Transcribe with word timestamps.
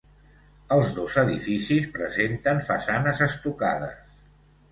Els 0.75 0.87
dos 0.99 1.17
edificis 1.23 1.85
presenten 1.97 2.63
façanes 2.69 3.21
estucades. 3.29 4.19